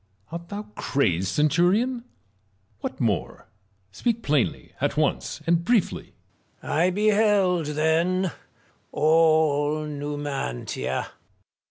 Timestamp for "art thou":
0.31-0.63